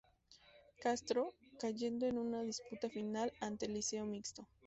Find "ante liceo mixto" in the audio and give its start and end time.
3.39-4.47